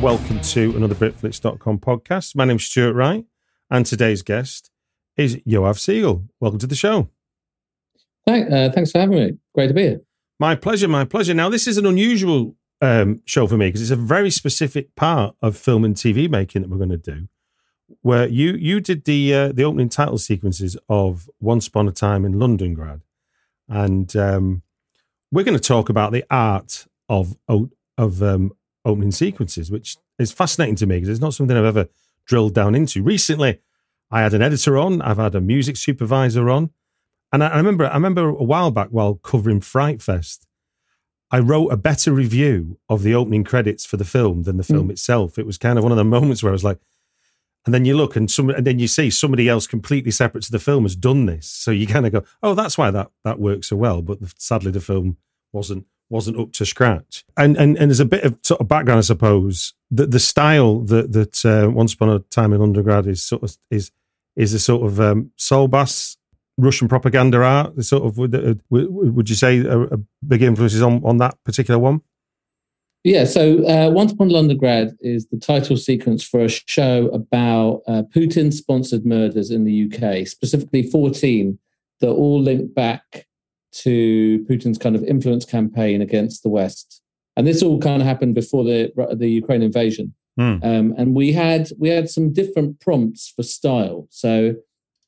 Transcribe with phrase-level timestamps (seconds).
[0.00, 2.34] Welcome to another Britflicks.com podcast.
[2.34, 3.26] My name's Stuart Wright,
[3.70, 4.70] and today's guest
[5.14, 6.26] is Yoav Segal.
[6.40, 7.10] Welcome to the show.
[8.26, 9.32] Thank, uh, thanks for having me.
[9.54, 10.00] Great to be here.
[10.38, 11.34] My pleasure, my pleasure.
[11.34, 15.36] Now, this is an unusual um, show for me because it's a very specific part
[15.42, 17.28] of film and TV making that we're going to do.
[18.00, 22.24] Where you you did the uh, the opening title sequences of Once Upon a Time
[22.24, 23.02] in Londongrad,
[23.68, 24.62] and um,
[25.30, 27.36] we're going to talk about the art of
[27.98, 28.52] of um,
[28.84, 31.88] opening sequences, which is fascinating to me because it's not something I've ever
[32.26, 33.02] drilled down into.
[33.02, 33.60] Recently,
[34.10, 36.70] I had an editor on, I've had a music supervisor on,
[37.32, 40.46] and I, I remember I remember a while back while covering Fright Fest,
[41.30, 44.88] I wrote a better review of the opening credits for the film than the film
[44.88, 44.92] mm.
[44.92, 45.38] itself.
[45.38, 46.78] It was kind of one of the moments where I was like,
[47.66, 50.52] and then you look and some, and then you see somebody else completely separate to
[50.52, 51.46] the film has done this.
[51.46, 54.02] So you kind of go, oh, that's why that that works so well.
[54.02, 55.18] But the, sadly, the film
[55.52, 57.24] wasn't wasn't up to scratch.
[57.36, 59.74] And and and there's a bit of sort of background, I suppose.
[59.90, 63.56] that the style that that uh, Once Upon a Time in Londongrad is sort of
[63.70, 63.90] is
[64.36, 66.16] is a sort of um, Saul Bass
[66.58, 67.76] Russian propaganda art.
[67.76, 71.42] The sort of would, uh, would you say a, a big influences on on that
[71.44, 72.02] particular one?
[73.02, 78.02] Yeah, so uh, Once Upon Londongrad is the title sequence for a show about uh,
[78.14, 81.58] Putin sponsored murders in the UK, specifically 14
[82.00, 83.26] that all link back
[83.72, 87.02] to Putin's kind of influence campaign against the West.
[87.36, 90.14] And this all kind of happened before the the Ukraine invasion.
[90.38, 90.64] Mm.
[90.64, 94.06] Um, and we had we had some different prompts for style.
[94.10, 94.54] So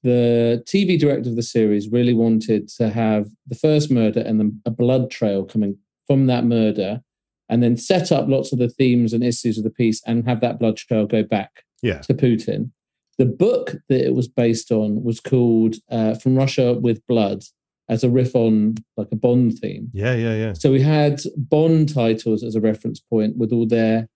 [0.03, 4.61] the TV director of the series really wanted to have the first murder and then
[4.67, 7.01] a blood trail coming from that murder,
[7.49, 10.41] and then set up lots of the themes and issues of the piece and have
[10.41, 11.99] that blood trail go back yeah.
[11.99, 12.71] to Putin.
[13.19, 17.45] The book that it was based on was called uh, From Russia with Blood,
[17.89, 19.91] as a riff on like a Bond theme.
[19.93, 20.53] Yeah, yeah, yeah.
[20.55, 24.09] So we had Bond titles as a reference point with all their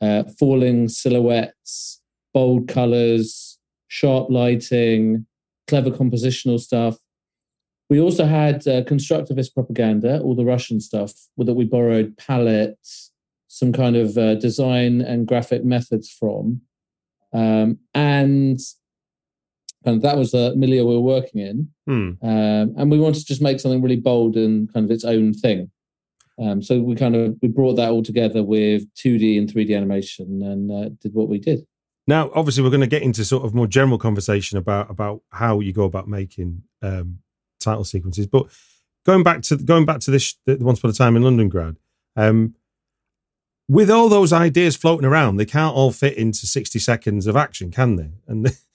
[0.00, 2.00] uh, falling silhouettes,
[2.32, 3.58] bold colors,
[3.88, 5.26] sharp lighting,
[5.68, 6.96] clever compositional stuff.
[7.88, 13.10] We also had uh, constructivist propaganda, all the Russian stuff that we borrowed palettes,
[13.48, 16.62] some kind of uh, design and graphic methods from.
[17.32, 18.60] Um, and
[19.84, 21.68] and that was the milieu we were working in.
[21.86, 22.10] Hmm.
[22.22, 25.32] Um, and we wanted to just make something really bold and kind of its own
[25.32, 25.70] thing.
[26.40, 30.42] Um, so we kind of we brought that all together with 2D and 3D animation
[30.42, 31.66] and uh, did what we did.
[32.06, 35.60] Now, obviously, we're going to get into sort of more general conversation about about how
[35.60, 37.18] you go about making um,
[37.60, 38.26] title sequences.
[38.26, 38.46] But
[39.04, 41.76] going back to going back to this, the Once Upon a Time in Londongrad,
[42.16, 42.54] um,
[43.68, 47.70] with all those ideas floating around, they can't all fit into sixty seconds of action,
[47.70, 48.10] can they?
[48.26, 48.50] And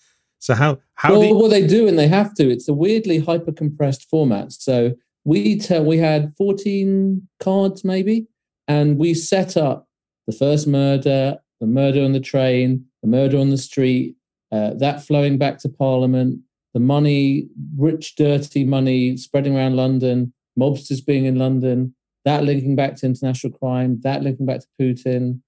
[0.46, 2.50] So how how well, you- what they do and they have to.
[2.50, 4.52] It's a weirdly hyper compressed format.
[4.52, 8.28] So we tell we had 14 cards maybe,
[8.68, 9.88] and we set up
[10.28, 14.16] the first murder, the murder on the train, the murder on the street,
[14.52, 16.40] uh, that flowing back to Parliament,
[16.76, 22.96] the money, rich, dirty money spreading around London, mobsters being in London, that linking back
[22.98, 25.42] to international crime, that linking back to Putin,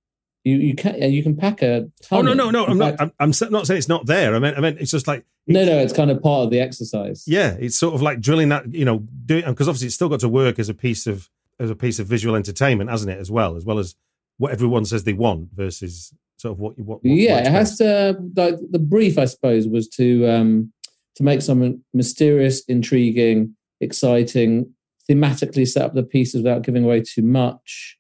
[0.48, 1.90] you you can you can pack a.
[2.12, 2.66] oh no no no!
[2.66, 2.96] I'm not.
[3.00, 4.34] I'm, I'm, not saying it's not there.
[4.34, 5.26] I mean I mean it's just like.
[5.46, 7.26] No no, it's kind of part of the exercise.
[7.28, 8.74] Yeah, it's sort of like drilling that.
[8.74, 11.30] You know, doing because obviously it's still got to work as a piece of
[11.60, 13.20] as a piece of visual entertainment, hasn't it?
[13.20, 13.96] As well as well as
[14.38, 17.04] what everyone says they want versus sort of what what.
[17.04, 18.18] what yeah, it has to.
[18.36, 20.72] Like the brief, I suppose, was to um
[21.16, 24.74] to make something mysterious, intriguing, exciting,
[25.10, 27.98] thematically set up the pieces without giving away too much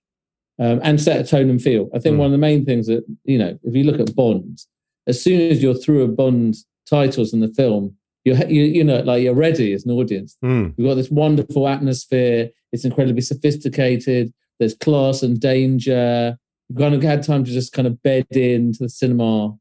[0.60, 1.90] um, and set a tone and feel.
[1.94, 2.20] I think Mm.
[2.20, 4.60] one of the main things that you know, if you look at Bond,
[5.08, 6.56] as soon as you're through a Bond
[6.90, 7.96] titles in the film,
[8.26, 10.38] you're you, you know like you're ready as an audience.
[10.44, 10.74] Mm.
[10.78, 12.50] You've got this wonderful atmosphere.
[12.72, 14.34] It's incredibly sophisticated.
[14.60, 16.38] There's class and danger.
[16.68, 19.56] You've kind of had time to just kind of bed into the cinema.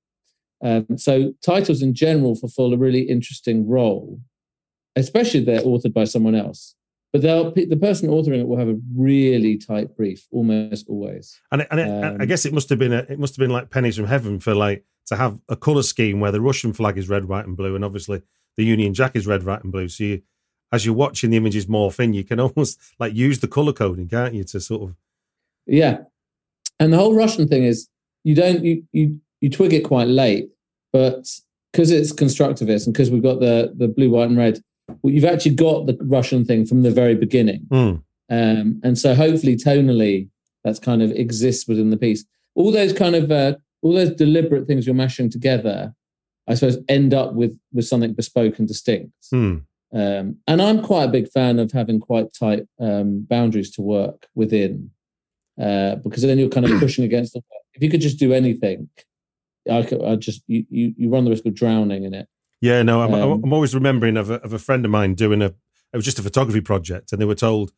[0.64, 4.18] Um, so titles in general fulfill a really interesting role,
[4.96, 6.74] especially if they're authored by someone else.
[7.16, 11.40] But they'll, the person authoring it will have a really tight brief, almost always.
[11.50, 13.40] And, it, and it, I Um, guess it must have been a, it must have
[13.42, 16.74] been like pennies from heaven for like to have a color scheme where the Russian
[16.74, 18.20] flag is red, white, and blue, and obviously
[18.58, 19.88] the Union Jack is red, white, and blue.
[19.88, 20.22] So you,
[20.72, 24.08] as you're watching the images morph in, you can almost like use the color coding,
[24.08, 24.96] can't you, to sort of
[25.64, 26.00] Yeah,
[26.78, 27.88] and the whole Russian thing is
[28.24, 30.50] you don't you you you twig it quite late,
[30.92, 31.26] but
[31.72, 35.24] because it's constructivist and because we've got the the blue, white, and red, well, you've
[35.24, 38.02] actually got the Russian thing from the very beginning, Mm.
[38.30, 40.28] um, and so hopefully tonally
[40.64, 42.24] that's kind of exists within the piece.
[42.54, 45.94] All those kind of uh, all those deliberate things you're mashing together,
[46.48, 49.12] I suppose, end up with with something bespoke and distinct.
[49.32, 49.64] Mm.
[49.92, 54.26] Um, and I'm quite a big fan of having quite tight um, boundaries to work
[54.34, 54.90] within,
[55.60, 57.42] uh, because then you're kind of pushing against the.
[57.74, 58.88] If you could just do anything,
[59.70, 60.02] I could.
[60.02, 62.28] I just you, you you run the risk of drowning in it.
[62.66, 65.40] Yeah, no, I'm, Um, I'm always remembering of a, of a friend of mine doing
[65.40, 65.54] a.
[65.92, 67.72] It was just a photography project, and they were told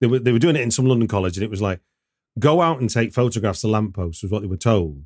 [0.00, 1.80] they were they were doing it in some London college, and it was like,
[2.38, 5.04] go out and take photographs of lampposts, was what they were told,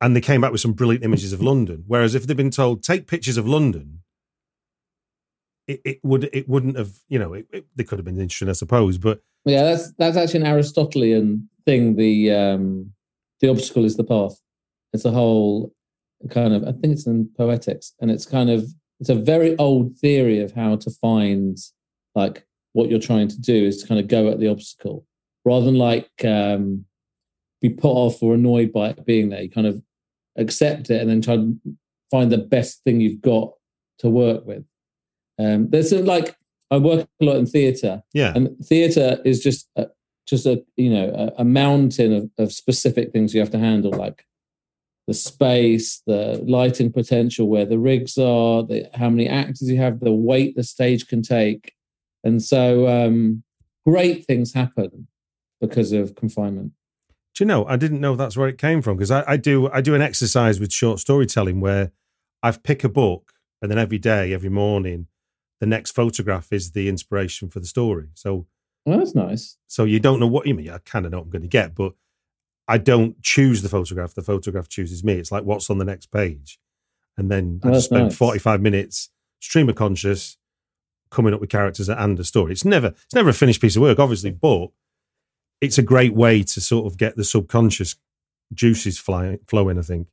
[0.00, 1.84] and they came back with some brilliant images of London.
[1.86, 4.00] Whereas if they'd been told take pictures of London,
[5.68, 8.48] it, it would it wouldn't have you know it, it, they could have been interesting,
[8.48, 11.96] I suppose, but Yeah, that's that's actually an Aristotelian thing.
[11.96, 12.92] The um,
[13.40, 14.40] the obstacle is the path.
[14.94, 15.74] It's a whole
[16.30, 16.62] kind of.
[16.64, 18.66] I think it's in poetics, and it's kind of
[19.00, 21.58] it's a very old theory of how to find
[22.14, 25.06] like what you're trying to do is to kind of go at the obstacle
[25.44, 26.84] rather than like um,
[27.60, 29.42] be put off or annoyed by it being there.
[29.42, 29.82] You kind of
[30.36, 31.56] accept it and then try to
[32.10, 33.52] find the best thing you've got
[34.00, 34.64] to work with.
[35.38, 36.36] Um, there's a, like
[36.70, 39.88] I work a lot in theatre, yeah, and theatre is just a,
[40.26, 43.92] just a you know a, a mountain of, of specific things you have to handle,
[43.92, 44.24] like
[45.06, 50.00] the space, the lighting potential, where the rigs are, the, how many actors you have,
[50.00, 51.74] the weight the stage can take,
[52.24, 53.42] and so um,
[53.86, 55.06] great things happen
[55.60, 56.72] because of confinement.
[57.34, 57.66] Do you know?
[57.66, 60.02] I didn't know that's where it came from because I, I do I do an
[60.02, 61.92] exercise with short storytelling where
[62.42, 65.06] I've pick a book and then every day, every morning,
[65.60, 68.08] the next photograph is the inspiration for the story.
[68.14, 68.46] So
[68.84, 69.56] Well, that's nice.
[69.66, 70.70] so you don't know what you mean.
[70.70, 71.92] I kind of know what I'm going to get, but
[72.68, 74.14] I don't choose the photograph.
[74.14, 75.14] The photograph chooses me.
[75.14, 76.58] It's like what's on the next page,
[77.16, 78.16] and then I Oh, just that's spend nice.
[78.16, 79.10] 45 minutes
[79.40, 80.36] stream of conscious
[81.10, 82.52] coming up with characters and a story.
[82.52, 84.68] It's never it's never a finished piece of work, obviously, but
[85.60, 87.96] it's a great way to sort of get the subconscious
[88.52, 89.78] juices fly, flowing.
[89.78, 90.08] I think.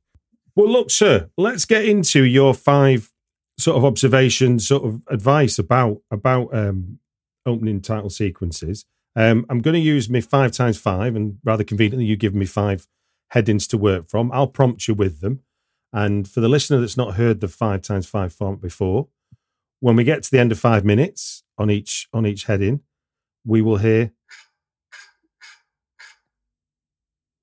[0.56, 3.12] Well, look, sir, let's get into your five
[3.58, 7.00] sort of observations, sort of advice about about um,
[7.46, 8.86] opening title sequences.
[9.16, 12.46] Um, I'm going to use my five times five, and rather conveniently, you give me
[12.46, 12.88] five
[13.30, 14.32] headings to work from.
[14.32, 15.42] I'll prompt you with them.
[15.92, 19.10] And for the listener that's not heard the five times five format before,
[19.80, 22.82] when we get to the end of five minutes on each on each heading,
[23.46, 24.12] we will hear,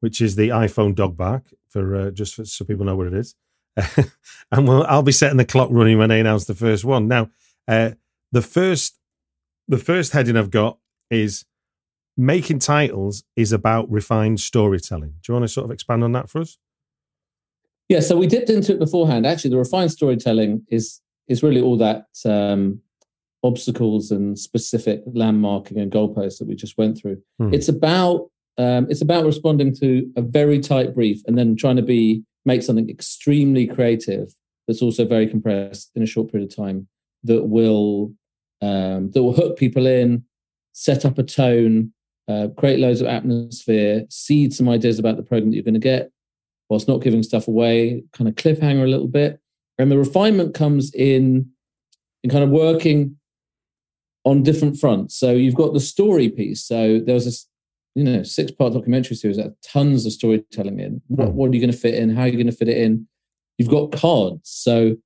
[0.01, 3.15] which is the iPhone dog bark for uh, just for, so people know what it
[3.15, 3.35] is.
[4.51, 7.07] and we'll, I'll be setting the clock running when I announce the first one.
[7.07, 7.31] Now,
[7.69, 7.93] uh,
[8.33, 8.99] the first
[9.69, 10.79] the first heading I've got
[11.11, 11.45] is
[12.21, 15.11] making titles is about refined storytelling.
[15.23, 16.59] Do you want to sort of expand on that for us?
[17.89, 19.27] Yeah, so we dipped into it beforehand.
[19.27, 22.81] Actually, the refined storytelling is is really all that um,
[23.43, 27.23] obstacles and specific landmarking and goalposts that we just went through.
[27.39, 27.55] Hmm.
[27.55, 31.83] It's about um, it's about responding to a very tight brief and then trying to
[31.83, 34.35] be make something extremely creative
[34.67, 36.87] that's also very compressed in a short period of time
[37.25, 38.13] that will
[38.61, 40.25] um, that will hook people in,
[40.73, 41.93] set up a tone,
[42.29, 45.81] uh, create loads of atmosphere, seed some ideas about the program that you're going to
[45.81, 46.11] get,
[46.69, 49.41] whilst not giving stuff away, kind of cliffhanger a little bit.
[49.79, 51.51] And the refinement comes in
[52.23, 53.17] in kind of working
[54.25, 55.17] on different fronts.
[55.17, 56.63] So you've got the story piece.
[56.63, 57.49] So there was this,
[57.95, 61.01] you know, six part documentary series that had tons of storytelling in.
[61.09, 61.35] What, Hmm.
[61.35, 62.11] what are you going to fit in?
[62.11, 63.09] How are you going to fit it in?
[63.57, 64.43] You've got cards.
[64.51, 64.97] So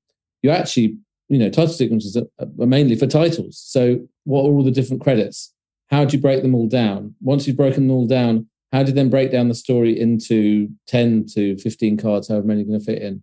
[0.42, 3.59] you actually, you know, title sequences are mainly for titles.
[3.64, 5.53] So what are all the different credits?
[5.94, 7.14] How do you break them all down?
[7.20, 10.68] Once you've broken them all down, how do you then break down the story into
[10.88, 13.22] 10 to 15 cards, however many you're going to fit in?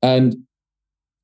[0.00, 0.36] And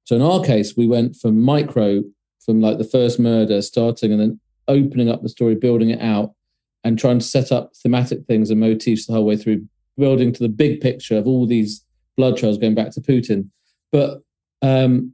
[0.03, 2.03] so in our case, we went from micro,
[2.45, 6.35] from like the first murder starting and then opening up the story, building it out.
[6.83, 9.65] and trying to set up thematic things and motifs the whole way through,
[9.97, 11.85] building to the big picture of all these
[12.17, 13.49] blood trails going back to Putin.
[13.93, 14.23] But
[14.61, 15.13] um,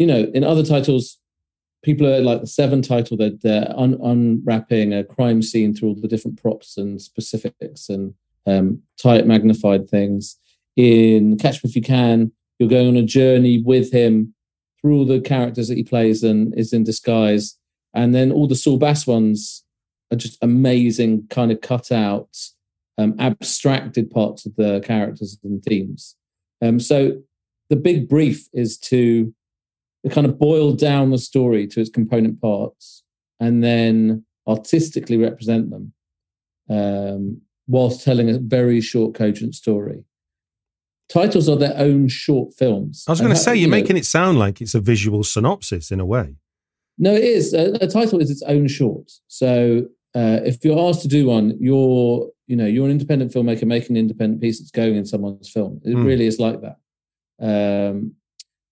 [0.00, 1.19] you know, in other titles,
[1.82, 5.94] people are like the Seven title that they're un- unwrapping a crime scene through all
[5.94, 8.14] the different props and specifics and
[8.46, 10.36] um, tight magnified things.
[10.76, 14.34] In Catch Me If You Can, you're going on a journey with him
[14.80, 17.58] through all the characters that he plays and is in disguise.
[17.94, 19.64] And then all the Saul Bass ones
[20.12, 22.36] are just amazing, kind of cut out,
[22.98, 26.16] um, abstracted parts of the characters and themes.
[26.62, 27.20] Um, so
[27.68, 29.34] the big brief is to
[30.08, 33.02] kind of boil down the story to its component parts
[33.38, 35.92] and then artistically represent them
[36.70, 40.04] um, whilst telling a very short, cogent story.
[41.08, 43.04] Titles are their own short films.
[43.08, 45.24] I was going to say, you're you know, making it sound like it's a visual
[45.24, 46.36] synopsis in a way.
[46.98, 47.52] No, it is.
[47.52, 49.10] A, a title is its own short.
[49.26, 53.64] So uh, if you're asked to do one, you're you know you're an independent filmmaker
[53.64, 55.80] making an independent piece that's going in someone's film.
[55.84, 56.04] It mm.
[56.04, 56.76] really is like that.
[57.40, 58.14] Um,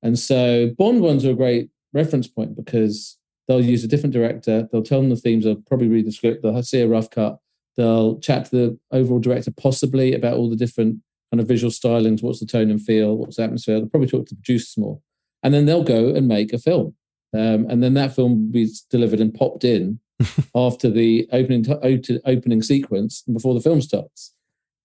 [0.02, 4.68] and so Bond ones are a great reference point because they'll use a different director.
[4.70, 5.44] They'll tell them the themes.
[5.44, 6.42] They'll probably read the script.
[6.42, 7.38] They'll see a rough cut.
[7.76, 10.98] They'll chat to the overall director possibly about all the different
[11.30, 12.22] kind of visual stylings.
[12.22, 13.16] What's the tone and feel?
[13.16, 13.78] What's the atmosphere?
[13.78, 15.00] They'll probably talk to the producers more,
[15.42, 16.94] and then they'll go and make a film.
[17.34, 20.00] Um, and then that film will be delivered and popped in
[20.54, 24.34] after the opening t- opening sequence and before the film starts.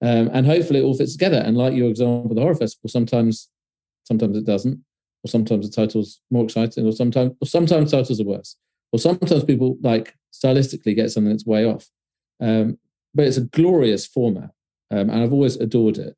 [0.01, 1.37] Um, and hopefully it all fits together.
[1.37, 3.49] And like your example, the horror festival, sometimes
[4.03, 4.83] sometimes it doesn't
[5.23, 8.57] or sometimes the title's more exciting, or sometimes or sometimes titles are worse,
[8.91, 11.89] or sometimes people like stylistically get something that's way off.
[12.41, 12.77] Um,
[13.13, 14.51] but it's a glorious format,
[14.91, 16.15] um, and I've always adored it.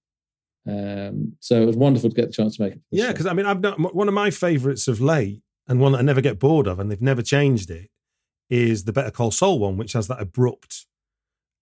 [0.68, 2.82] Um, so it was wonderful to get the chance to make it.
[2.90, 6.00] Yeah, because I mean, I've not, one of my favourites of late, and one that
[6.00, 7.90] I never get bored of, and they've never changed it,
[8.50, 10.86] is the Better Call Saul one, which has that abrupt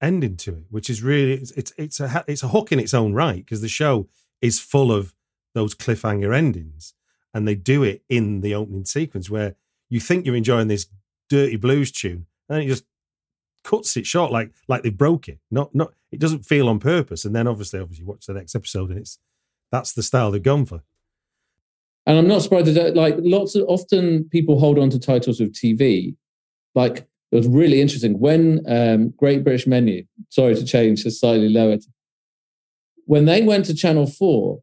[0.01, 2.93] ending to it, which is really it's it's, it's a it's a hook in its
[2.93, 4.07] own right because the show
[4.41, 5.13] is full of
[5.53, 6.93] those cliffhanger endings
[7.34, 9.56] and they do it in the opening sequence where
[9.90, 10.88] you think you're enjoying this
[11.30, 12.86] dirty blues tune, and then it just
[13.63, 15.40] cuts it short, like like they broke it.
[15.50, 17.25] Not not it doesn't feel on purpose.
[17.25, 19.20] And then obviously, obviously, watch the next episode, and it's
[19.72, 20.84] that's the style they've gone for.
[22.06, 25.50] And I'm not surprised that like lots of often people hold on to titles of
[25.50, 26.16] TV.
[26.75, 30.06] Like it was really interesting when um, Great British Menu.
[30.30, 31.78] Sorry to change to slightly lower.
[33.06, 34.62] When they went to Channel Four,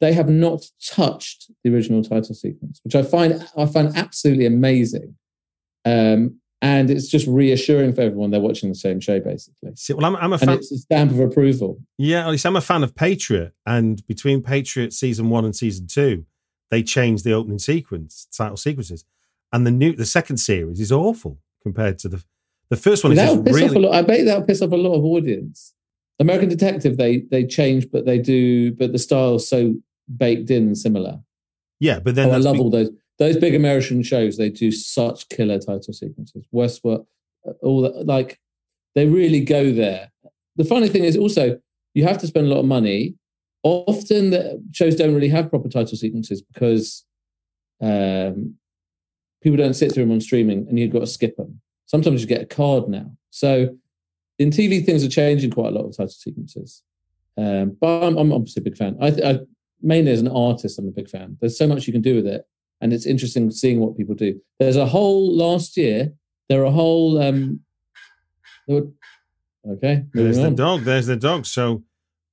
[0.00, 5.16] they have not touched the original title sequence, which I find I find absolutely amazing.
[5.84, 9.72] Um, and it's just reassuring for everyone they're watching the same show, basically.
[9.76, 10.48] See, well, I'm, I'm a fan.
[10.48, 11.80] And it's a stamp of approval.
[11.98, 15.86] Yeah, at least I'm a fan of Patriot, and between Patriot season one and season
[15.86, 16.24] two,
[16.70, 19.04] they changed the opening sequence, title sequences,
[19.52, 22.24] and the new the second series is awful compared to the
[22.68, 23.12] the first one.
[23.12, 23.78] Is really...
[23.78, 25.72] Lot, I bet that'll piss off a lot of audience.
[26.18, 29.74] American Detective, they they change, but they do, but the style's so
[30.14, 31.20] baked in and similar.
[31.80, 34.36] Yeah, but then oh, I love all those those big American shows.
[34.36, 36.44] They do such killer title sequences.
[36.54, 37.06] Westworld,
[37.46, 38.38] uh, all that, like
[38.94, 40.10] they really go there.
[40.56, 41.58] The funny thing is also
[41.94, 43.14] you have to spend a lot of money.
[43.62, 47.04] Often the shows don't really have proper title sequences because
[47.82, 48.54] um,
[49.42, 51.60] people don't sit through them on streaming, and you've got to skip them.
[51.86, 53.10] Sometimes you get a card now.
[53.30, 53.76] So
[54.38, 56.82] in TV, things are changing quite a lot of title sequences.
[57.38, 58.96] Um, but I'm, I'm, obviously a big fan.
[59.00, 59.38] I, I,
[59.82, 61.36] mainly as an artist, I'm a big fan.
[61.40, 62.46] There's so much you can do with it,
[62.80, 64.40] and it's interesting seeing what people do.
[64.58, 66.12] There's a whole last year.
[66.48, 67.20] There are a whole.
[67.22, 67.60] Um,
[68.68, 68.88] were,
[69.68, 70.50] okay, there's on.
[70.50, 70.80] the dog.
[70.82, 71.46] There's the dog.
[71.46, 71.82] So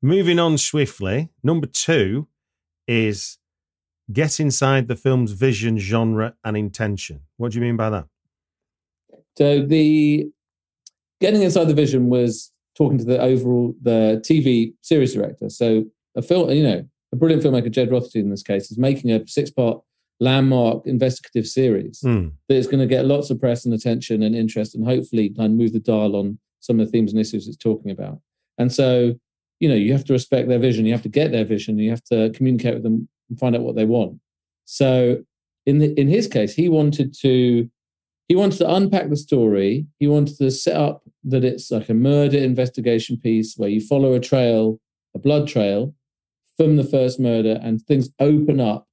[0.02, 1.30] moving on swiftly.
[1.44, 2.28] Number two
[2.88, 3.38] is
[4.12, 7.22] get inside the film's vision, genre, and intention.
[7.38, 8.06] What do you mean by that?
[9.38, 10.28] So the
[11.20, 15.50] getting inside the vision was talking to the overall the TV series director.
[15.50, 15.86] So
[16.16, 19.26] a film, you know, a brilliant filmmaker, Jed Rothstein in this case, is making a
[19.28, 19.82] six part
[20.20, 22.32] landmark investigative series mm.
[22.50, 25.54] that is going to get lots of press and attention and interest and hopefully kind
[25.54, 28.20] of move the dial on some of the themes and issues it's talking about.
[28.58, 29.14] And so,
[29.60, 31.90] you know, you have to respect their vision, you have to get their vision, you
[31.90, 34.20] have to communicate with them and find out what they want.
[34.66, 35.24] So
[35.66, 37.70] in the, in his case, he wanted to
[38.30, 39.86] he wanted to unpack the story.
[40.00, 44.14] He wanted to set up that it's like a murder investigation piece where you follow
[44.14, 44.80] a trail,
[45.14, 45.94] a blood trail,
[46.58, 48.88] from the first murder and things open up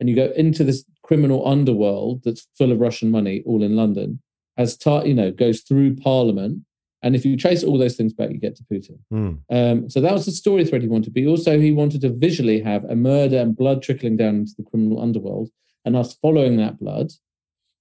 [0.00, 4.20] and you go into this criminal underworld that's full of Russian money, all in London,
[4.56, 6.64] as tar- you know, goes through Parliament.
[7.02, 8.98] And if you trace all those things back, you get to Putin.
[9.12, 9.38] Mm.
[9.50, 11.14] Um, so that was the story thread he wanted.
[11.14, 14.64] But also, he wanted to visually have a murder and blood trickling down into the
[14.64, 15.50] criminal underworld,
[15.84, 17.12] and us following that blood.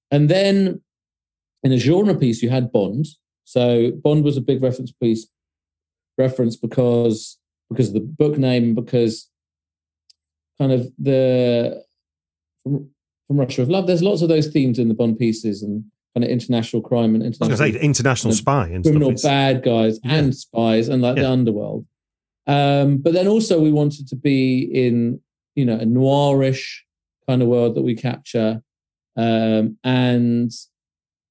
[0.10, 0.82] And then,
[1.64, 3.06] in a genre piece, you had Bond.
[3.46, 5.28] So Bond was a big reference piece,
[6.18, 7.38] reference because
[7.72, 9.30] because of the book name, because
[10.60, 11.84] kind of the
[12.64, 12.90] from,
[13.28, 13.88] from Russia of Love.
[13.88, 17.24] There's lots of those themes in the Bond pieces and kind of international crime and
[17.24, 20.16] international, say, international spy and criminal bad guys yeah.
[20.16, 21.24] and spies and like yeah.
[21.24, 21.86] the underworld.
[22.48, 25.22] Um, but then also we wanted to be in
[25.56, 26.80] you know a noirish
[27.28, 28.62] kind of world that we capture,
[29.16, 30.52] um, and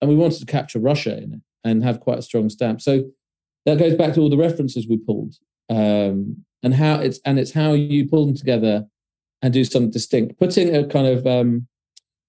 [0.00, 2.80] and we wanted to capture Russia in it and have quite a strong stamp.
[2.80, 3.10] So
[3.66, 5.34] that goes back to all the references we pulled
[5.70, 8.86] um, and how it's and it's how you pull them together
[9.40, 10.38] and do something distinct.
[10.38, 11.66] Putting a kind of um,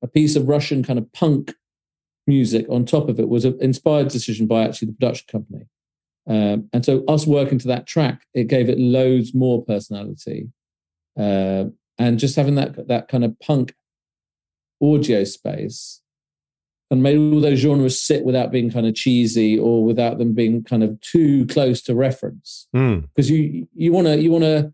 [0.01, 1.53] a piece of Russian kind of punk
[2.27, 5.65] music on top of it was an inspired decision by actually the production company.
[6.27, 10.49] Um, and so us working to that track, it gave it loads more personality.
[11.19, 11.65] Uh,
[11.97, 13.73] and just having that that kind of punk
[14.81, 16.01] audio space
[16.91, 20.63] and made all those genres sit without being kind of cheesy or without them being
[20.63, 22.67] kind of too close to reference.
[22.73, 23.37] Because mm.
[23.37, 24.73] you you want to you want to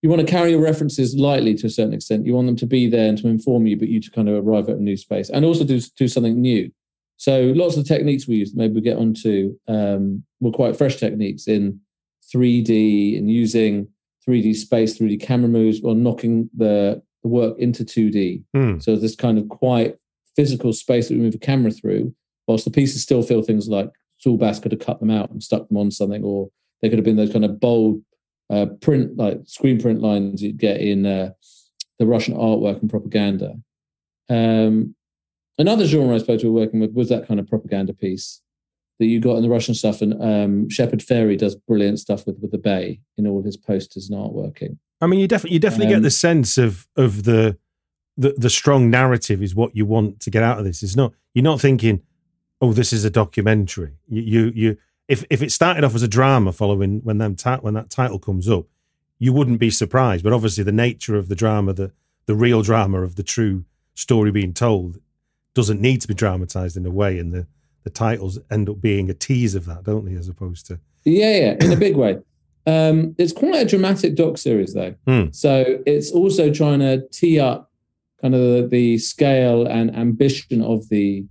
[0.00, 2.24] you want to carry your references lightly to a certain extent.
[2.24, 4.46] You want them to be there and to inform you, but you to kind of
[4.46, 6.72] arrive at a new space and also do do something new.
[7.18, 10.96] So lots of the techniques we use, maybe we get onto, um, were quite fresh
[10.96, 11.80] techniques in
[12.32, 13.88] 3D and using
[14.26, 18.44] 3D space, 3D camera moves, or knocking the, the work into 2D.
[18.54, 18.80] Mm.
[18.80, 19.96] So this kind of quite
[20.38, 22.14] physical space that we move the camera through,
[22.46, 25.42] whilst the pieces still feel things like Saul Bass could have cut them out and
[25.42, 26.48] stuck them on something, or
[26.80, 28.00] they could have been those kind of bold
[28.48, 31.30] uh, print, like screen print lines you'd get in uh,
[31.98, 33.54] the Russian artwork and propaganda.
[34.30, 34.94] Um,
[35.58, 38.40] another genre I suppose we were working with was that kind of propaganda piece
[39.00, 40.02] that you got in the Russian stuff.
[40.02, 44.08] And um, Shepard Fairey does brilliant stuff with with the Bay in all his posters
[44.08, 44.78] and artworking.
[45.00, 47.58] I mean, you definitely you definitely um, get the sense of of the,
[48.18, 50.82] the the strong narrative is what you want to get out of this.
[50.82, 52.02] It's not you're not thinking,
[52.60, 53.94] oh, this is a documentary.
[54.08, 57.60] You you, you if if it started off as a drama following when them ta-
[57.60, 58.66] when that title comes up,
[59.18, 60.24] you wouldn't be surprised.
[60.24, 61.92] But obviously, the nature of the drama, the
[62.26, 63.64] the real drama of the true
[63.94, 65.00] story being told,
[65.54, 67.46] doesn't need to be dramatized in a way, and the
[67.84, 70.14] the titles end up being a tease of that, don't they?
[70.14, 72.18] As opposed to yeah, yeah, in a big way.
[72.66, 74.94] Um, it's quite a dramatic doc series, though.
[75.06, 75.34] Mm.
[75.34, 77.70] So it's also trying to tee up
[78.20, 81.24] kind of the, the scale and ambition of the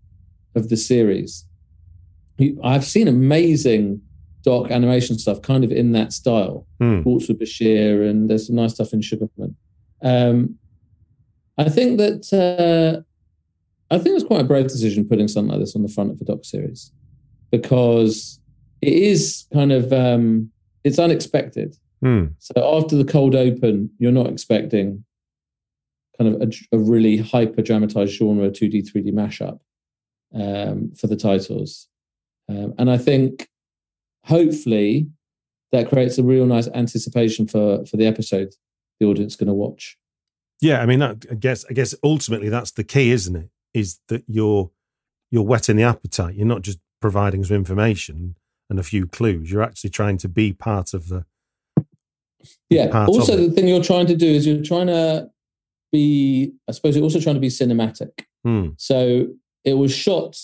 [0.56, 1.46] of the series.
[2.64, 4.02] I've seen amazing
[4.44, 6.66] doc animation stuff, kind of in that style.
[6.82, 7.04] Mm.
[7.04, 9.56] Waltz with Bashir, and there's some nice stuff in Sugar Man.
[10.02, 10.56] Um,
[11.58, 13.02] I think that uh,
[13.94, 16.22] I think it's quite a brave decision putting something like this on the front of
[16.22, 16.92] a doc series
[17.52, 18.40] because
[18.82, 20.52] it is kind of um,
[20.84, 21.76] it's unexpected.
[22.04, 22.34] Mm.
[22.40, 25.04] So after the cold open, you're not expecting
[26.18, 29.60] kind of a, a really hyper dramatized genre 2D 3D mashup
[30.34, 31.88] um, for the titles,
[32.50, 33.50] um, and I think
[34.26, 35.10] hopefully
[35.72, 38.54] that creates a real nice anticipation for for the episode
[39.00, 39.98] the audience going to watch.
[40.60, 43.50] Yeah, I mean, I guess I guess ultimately that's the key, isn't it?
[43.78, 44.72] is that you're
[45.30, 46.36] you're whetting the appetite.
[46.36, 48.36] You're not just providing some information
[48.70, 49.52] and a few clues.
[49.52, 51.26] You're actually trying to be part of the.
[52.70, 53.06] Yeah.
[53.08, 55.30] Also, the thing you're trying to do is you're trying to
[55.92, 56.54] be.
[56.68, 58.12] I suppose you're also trying to be cinematic.
[58.44, 58.70] Hmm.
[58.78, 59.28] So
[59.64, 60.38] it was shot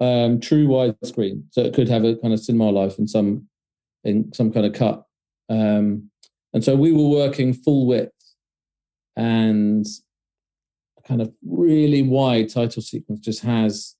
[0.00, 3.48] um, true widescreen, so it could have a kind of cinema life and some
[4.04, 5.04] in some kind of cut.
[5.48, 6.10] Um,
[6.52, 8.12] and so we were working full width,
[9.16, 9.86] and
[11.06, 13.96] kind of really wide title sequence just has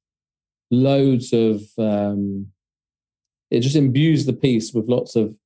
[0.71, 2.47] loads of um,
[3.51, 5.37] it just imbues the piece with lots of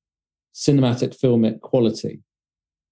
[0.53, 2.21] cinematic filmic quality.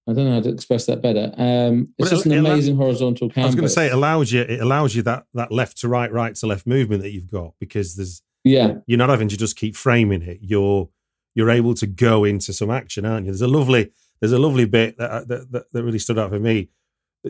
[0.06, 1.32] I don't know how to express that better.
[1.36, 3.44] Um, it's well, just an amazing horizontal canvas.
[3.44, 5.88] I was going to say it allows you it allows you that that left to
[5.88, 9.36] right, right to left movement that you've got because there's yeah you're not having to
[9.36, 10.38] just keep framing it.
[10.42, 10.88] You're
[11.34, 13.32] you're able to go into some action, aren't you?
[13.32, 16.68] There's a lovely there's a lovely bit that that, that really stood out for me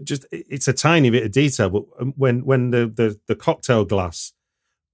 [0.02, 3.84] just it's a tiny bit of detail, but um, when when the the, the cocktail
[3.84, 4.32] glass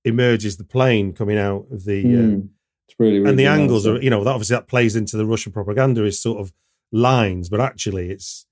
[0.05, 2.47] emerges, the plane coming out of the mm, uh,
[2.89, 5.25] it's really, really and the angles are you know that obviously that plays into the
[5.25, 6.53] Russian propaganda is sort of
[6.93, 8.47] lines, but actually it's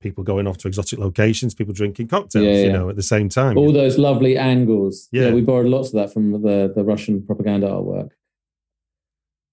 [0.00, 2.64] people going off to exotic locations, people drinking cocktails, yeah, yeah.
[2.64, 3.56] you know, at the same time.
[3.56, 5.08] All those lovely angles.
[5.12, 5.26] Yeah.
[5.26, 5.34] yeah.
[5.34, 8.10] we borrowed lots of that from the the Russian propaganda artwork.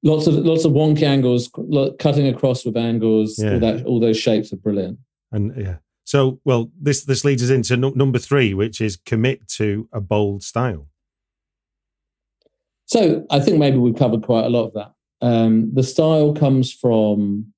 [0.04, 1.50] Lots of lots of wonky angles,
[2.00, 3.38] cutting across with angles.
[3.42, 4.98] All that, all those shapes are brilliant.
[5.32, 5.76] And yeah,
[6.12, 10.44] so, well, this this leads us into number three, which is commit to a bold
[10.44, 10.88] style.
[12.86, 14.94] So, I think maybe we've covered quite a lot of that.
[15.22, 17.54] Um, the style comes from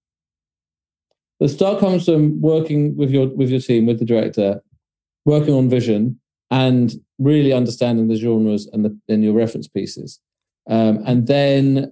[1.44, 4.64] the style comes from working with your with your team, with the director,
[5.26, 6.18] working on vision,
[6.50, 10.22] and really understanding the genres and the in your reference pieces.
[10.70, 11.92] um, and then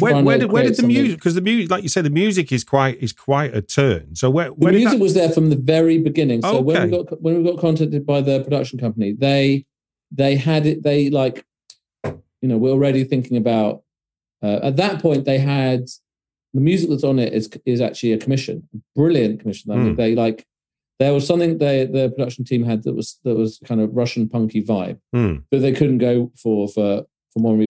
[0.00, 1.18] where, where did where did the music?
[1.18, 4.16] Because the music, like you said, the music is quite is quite a turn.
[4.16, 5.02] So where, where the music that...
[5.02, 6.42] was there from the very beginning.
[6.42, 6.62] So okay.
[6.62, 9.64] when we got when we got contacted by the production company, they
[10.10, 10.82] they had it.
[10.82, 11.44] They like,
[12.04, 13.82] you know, we're already thinking about.
[14.40, 15.88] Uh, at that point, they had
[16.54, 19.70] the music that's on it is is actually a commission, brilliant commission.
[19.70, 19.96] I mean, mm.
[19.96, 20.46] they like
[20.98, 24.28] there was something they the production team had that was that was kind of Russian
[24.28, 25.42] punky vibe, mm.
[25.50, 27.64] but they couldn't go for for for more.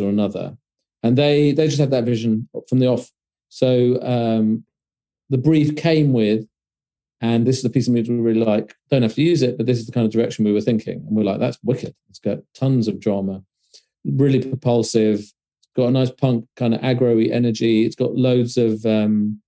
[0.00, 0.56] or another.
[1.02, 3.10] And they they just had that vision from the off.
[3.48, 4.64] So um,
[5.30, 6.46] the brief came with,
[7.20, 8.74] and this is the piece of music we really like.
[8.90, 11.04] Don't have to use it, but this is the kind of direction we were thinking.
[11.06, 11.94] And we're like, that's wicked.
[12.08, 13.42] It's got tons of drama,
[14.04, 15.20] really propulsive.
[15.20, 17.84] It's got a nice punk kind of aggro energy.
[17.84, 18.84] It's got loads of.
[18.84, 19.40] Um,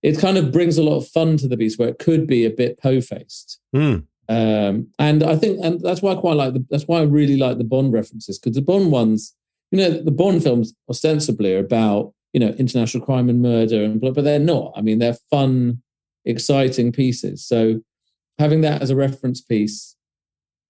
[0.00, 2.44] it kind of brings a lot of fun to the piece where it could be
[2.44, 3.58] a bit po-faced.
[3.74, 4.04] Mm.
[4.28, 7.36] Um, and I think, and that's why I quite like the, that's why I really
[7.36, 9.34] like the Bond references because the Bond ones,
[9.70, 14.00] you know, the Bond films ostensibly are about you know international crime and murder, and
[14.00, 14.72] but they're not.
[14.76, 15.82] I mean, they're fun,
[16.24, 17.46] exciting pieces.
[17.46, 17.80] So
[18.38, 19.94] having that as a reference piece.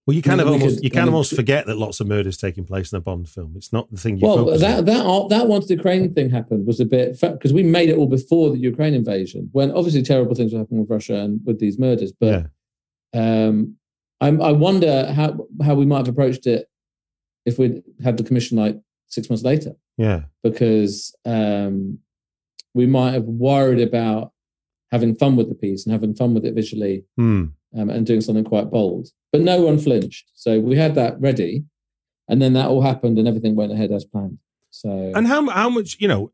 [0.06, 2.38] Well, you kind of almost could, you kind of almost forget that lots of murders
[2.38, 3.52] taking place in a Bond film.
[3.56, 4.26] It's not the thing you.
[4.26, 4.84] Well, that on.
[4.86, 8.06] that that once the Ukraine thing happened was a bit because we made it all
[8.06, 9.50] before the Ukraine invasion.
[9.52, 12.42] When obviously terrible things were happening with Russia and with these murders, but yeah.
[13.14, 13.76] Um,
[14.20, 16.68] I, I wonder how how we might have approached it
[17.46, 19.72] if we'd had the commission like six months later.
[19.96, 20.24] Yeah.
[20.42, 21.98] Because um,
[22.74, 24.32] we might have worried about
[24.92, 27.52] having fun with the piece and having fun with it visually mm.
[27.76, 29.08] um, and doing something quite bold.
[29.32, 30.30] But no one flinched.
[30.34, 31.64] So we had that ready.
[32.28, 34.38] And then that all happened and everything went ahead as planned.
[34.70, 36.32] So And how how much, you know,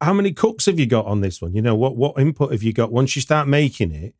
[0.00, 1.54] how many cooks have you got on this one?
[1.54, 4.14] You know, what what input have you got once you start making it?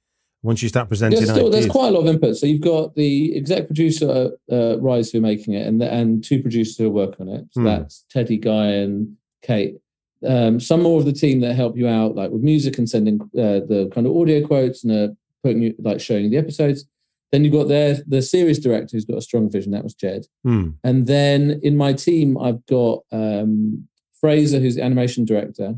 [0.45, 2.37] Once you start presenting there's, still, there's quite a lot of input.
[2.37, 6.23] So you've got the exec producer, uh, Rise, who are making it, and the, and
[6.23, 7.47] two producers who work on it.
[7.53, 7.65] So mm.
[7.65, 9.79] that's Teddy, Guy, and Kate.
[10.25, 13.23] Um, some more of the team that help you out, like with music and sending
[13.23, 16.85] uh, the kind of audio quotes and uh, putting you, like showing the episodes.
[17.33, 19.73] Then you've got their the series director who's got a strong vision.
[19.73, 20.27] That was Jed.
[20.47, 20.75] Mm.
[20.85, 23.89] And then in my team, I've got um,
[24.21, 25.77] Fraser, who's the animation director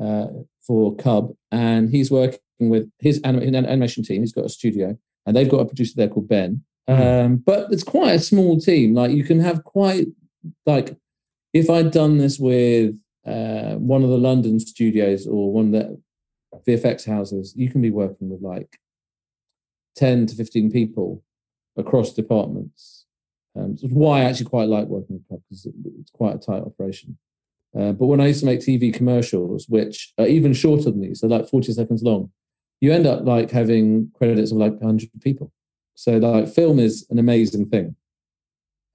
[0.00, 0.28] uh,
[0.66, 4.22] for Cub, and he's working with his anim- animation team.
[4.22, 6.62] He's got a studio, and they've got a producer there called Ben.
[6.88, 7.24] Mm.
[7.24, 8.94] Um, but it's quite a small team.
[8.94, 10.06] Like you can have quite
[10.66, 10.96] like
[11.52, 16.00] if I'd done this with uh, one of the London studios or one of the
[16.66, 18.78] VFX houses, you can be working with like
[19.96, 21.22] ten to fifteen people
[21.76, 23.06] across departments.
[23.56, 25.66] Um, so why I actually quite like working with Cub because
[25.98, 27.18] it's quite a tight operation.
[27.78, 31.20] Uh, but when I used to make TV commercials, which are even shorter than these,
[31.20, 32.30] they're like 40 seconds long,
[32.80, 35.52] you end up like having credits of like 100 people.
[35.94, 37.96] So like film is an amazing thing.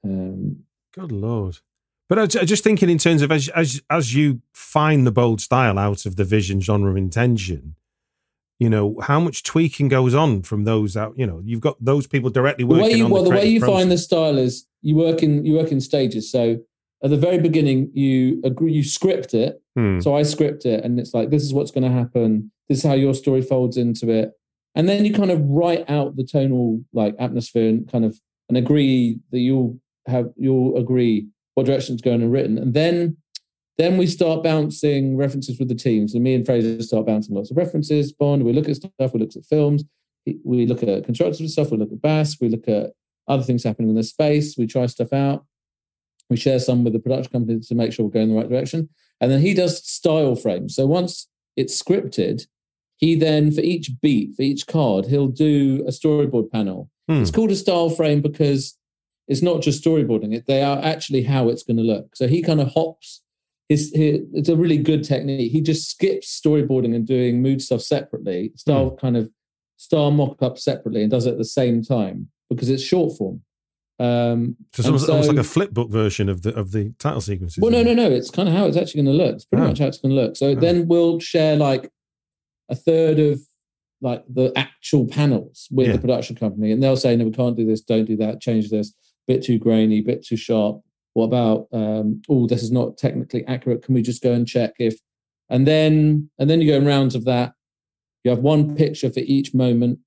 [0.03, 1.59] Um, Good lord!
[2.07, 5.41] But I, I just thinking in terms of as as as you find the bold
[5.41, 7.75] style out of the vision, genre, intention,
[8.59, 11.17] you know how much tweaking goes on from those out.
[11.17, 13.35] You know, you've got those people directly The working way you, on well, the, the
[13.35, 16.31] way you creative find the style is you work in you work in stages.
[16.31, 16.59] So
[17.03, 19.62] at the very beginning, you agree, you script it.
[19.75, 19.99] Hmm.
[19.99, 22.51] So I script it, and it's like this is what's going to happen.
[22.69, 24.31] This is how your story folds into it,
[24.75, 28.57] and then you kind of write out the tonal like atmosphere and kind of and
[28.57, 33.17] agree that you'll have you'll agree what direction it's going and written, and then
[33.77, 36.13] then we start bouncing references with the teams.
[36.13, 38.13] So me and Fraser start bouncing lots of references.
[38.13, 39.83] Bond, we look at stuff, we look at films,
[40.43, 42.91] we look at constructive stuff, we look at Bass, we look at
[43.27, 45.45] other things happening in the space, we try stuff out.
[46.29, 48.49] We share some with the production company to make sure we're going in the right
[48.49, 48.89] direction.
[49.23, 50.75] And then he does style frames.
[50.75, 52.45] So once it's scripted,
[52.97, 56.89] he then, for each beat, for each card, he'll do a storyboard panel.
[57.07, 57.21] Hmm.
[57.21, 58.77] It's called a style frame because
[59.29, 62.17] it's not just storyboarding it, they are actually how it's going to look.
[62.17, 63.21] So he kind of hops.
[63.69, 65.53] His, his, it's a really good technique.
[65.53, 69.29] He just skips storyboarding and doing mood stuff separately, style kind of
[69.77, 73.41] style mock up separately, and does it at the same time because it's short form.
[74.03, 76.93] Um, So it's and almost, almost like a flip book version of the of the
[76.99, 77.61] title sequences.
[77.61, 78.09] well, no, no, no.
[78.11, 79.35] It's kind of how it's actually going to look.
[79.35, 79.67] It's pretty Oh.
[79.69, 80.35] much how it's going to look.
[80.35, 80.55] So Oh.
[80.55, 81.89] then we'll share like
[82.69, 83.39] a third of
[84.01, 85.93] like the actual panels with Yeah.
[85.93, 87.81] the production company, and they'll say, "No, we can't do this.
[87.81, 88.41] Don't do that.
[88.41, 88.93] Change this.
[89.27, 90.01] Bit too grainy.
[90.01, 90.81] Bit too sharp.
[91.13, 91.67] What about?
[91.71, 93.83] Um, oh, this is not technically accurate.
[93.83, 94.95] Can we just go and check if?"
[95.49, 97.53] And then and then you go in rounds of that.
[98.25, 99.99] You have one picture for each moment.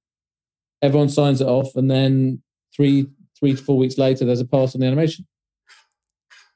[0.83, 2.43] Everyone signs it off, and then
[2.75, 3.07] three
[3.39, 5.27] three to four weeks later, there's a pass on the animation.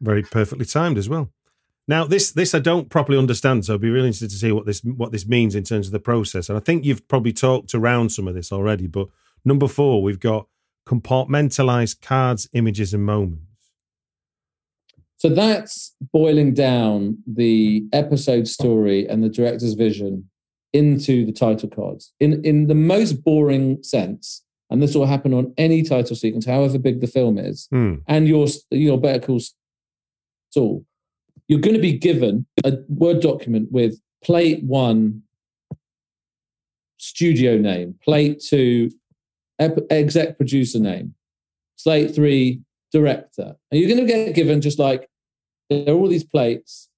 [0.01, 1.31] very perfectly timed as well.
[1.89, 4.65] Now, this this I don't properly understand, so I'd be really interested to see what
[4.65, 6.49] this what this means in terms of the process.
[6.49, 8.87] And I think you've probably talked around some of this already.
[8.87, 9.09] But
[9.45, 10.47] number four, we've got
[10.87, 13.45] compartmentalized cards, images, and moments.
[15.17, 20.31] So that's boiling down the episode story and the director's vision
[20.73, 24.45] into the title cards in in the most boring sense.
[24.71, 27.67] And this will happen on any title sequence, however big the film is.
[27.71, 27.97] Hmm.
[28.07, 29.41] And your your Better Call
[30.51, 30.85] Saul,
[31.49, 35.23] you're going to be given a word document with plate one
[36.99, 38.91] studio name, plate two
[39.59, 41.15] ep- exec producer name,
[41.83, 42.61] plate three
[42.93, 45.09] director, and you're going to get given just like
[45.69, 46.89] there are all these plates.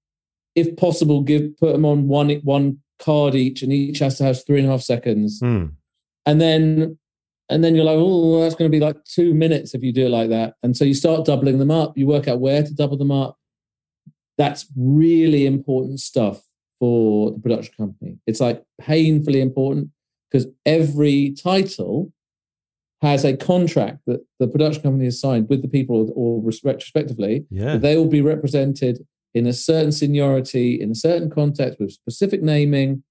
[0.55, 4.45] If possible, give put them on one one card each, and each has to have
[4.45, 5.67] three and a half seconds Hmm.
[6.27, 6.99] and then
[7.53, 10.07] and then you're like, oh, that's going to be like two minutes if you do
[10.07, 10.55] it like that.
[10.63, 11.97] And so you start doubling them up.
[11.97, 13.37] You work out where to double them up.
[14.39, 16.43] That's really important stuff
[16.81, 18.19] for the production company.
[18.27, 19.91] It's like painfully important
[20.31, 22.13] because every title
[23.03, 27.45] has a contract that the production company has signed with the people or, or retrospectively
[27.51, 27.77] Yeah.
[27.77, 33.03] they will be represented in a certain seniority, in a certain context, with specific naming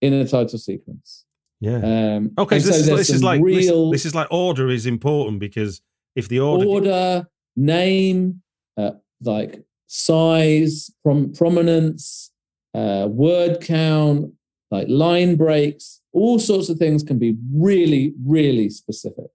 [0.00, 1.23] in a title sequence.
[1.64, 2.16] Yeah.
[2.16, 4.70] Um, Okay, and so this, is, this is like this- real this, is like order
[4.70, 5.80] is important because
[6.14, 8.42] if the order, order, name,
[8.76, 12.30] uh, like size, prom- prominence,
[12.74, 14.32] uh, word count,
[14.70, 19.26] like line breaks, all sorts of things can be really, really specific.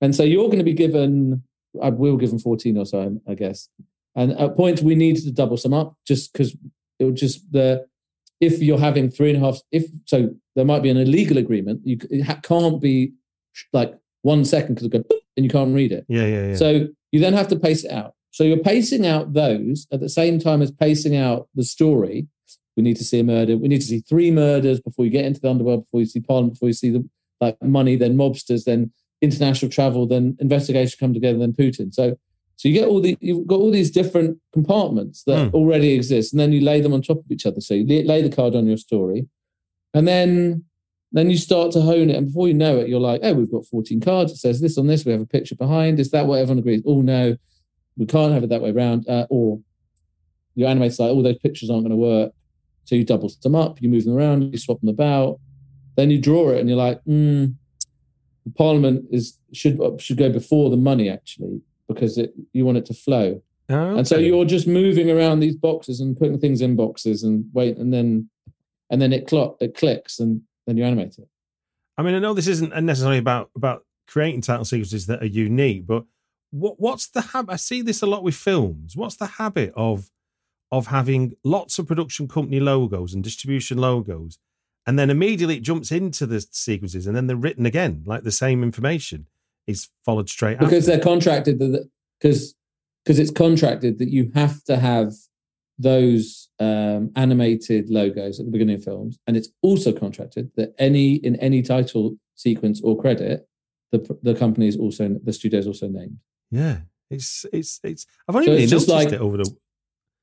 [0.00, 1.42] And so you're going to be given,
[1.82, 3.68] I will give them 14 or so, I guess.
[4.16, 6.56] And at points we needed to double some up just because
[6.98, 7.86] it would just the
[8.44, 11.80] if you're having three and a half if so there might be an illegal agreement
[11.84, 13.12] you it can't be
[13.72, 15.04] like one second because it go
[15.36, 16.04] and you can't read it.
[16.08, 16.56] Yeah, yeah, yeah.
[16.56, 18.14] so you then have to pace it out.
[18.30, 22.26] So you're pacing out those at the same time as pacing out the story.
[22.76, 25.24] We need to see a murder we need to see three murders before you get
[25.24, 27.08] into the underworld before you see parliament before you see the
[27.40, 31.94] like money then mobsters then international travel then investigation come together then putin.
[31.94, 32.16] So
[32.56, 35.54] so you get all the you've got all these different compartments that Hmm.
[35.54, 37.60] already exist, and then you lay them on top of each other.
[37.60, 39.26] So you lay- the card on your story,
[39.92, 40.64] and then
[41.12, 42.16] then you start to hone it.
[42.16, 44.32] And before you know it, you're like, oh, we've got 14 cards.
[44.32, 45.04] It says this on this.
[45.04, 46.00] We have a picture behind.
[46.00, 46.82] Is that what everyone agrees?
[46.84, 47.36] Oh no,
[47.96, 49.08] we can't have it that way around.
[49.08, 49.60] Uh, or
[50.56, 52.32] your animator's like, all those pictures aren't going to work.
[52.84, 55.38] So you double them up, you move them around, you swap them about.
[55.96, 57.44] Then you draw it, and you're like, hmm,
[58.44, 61.60] the Parliament is should should go before the money actually
[61.94, 63.42] because it, you want it to flow.
[63.70, 67.46] Oh, And so you're just moving around these boxes and putting things in boxes and
[67.52, 68.28] wait, and then
[68.90, 71.28] and then it clock it clicks and then you animate it.
[71.96, 75.86] I mean, I know this isn't necessarily about about creating title sequences that are unique,
[75.86, 76.04] but
[76.50, 77.52] what what's the habit?
[77.52, 78.96] I see this a lot with films.
[78.96, 80.10] What's the habit of
[80.70, 84.38] of having lots of production company logos and distribution logos,
[84.86, 88.32] and then immediately it jumps into the sequences, and then they're written again, like the
[88.32, 89.26] same information
[89.66, 90.96] is followed straight because after.
[90.96, 91.58] they're contracted
[92.20, 92.54] because
[93.04, 95.12] because it's contracted that you have to have
[95.78, 101.16] those um, animated logos at the beginning of films, and it's also contracted that any
[101.16, 103.46] in any title sequence or credit,
[103.92, 106.18] the the company is also the studio is also named.
[106.50, 106.78] Yeah,
[107.10, 108.06] it's it's it's.
[108.28, 109.56] I've only so really noticed like, it over the.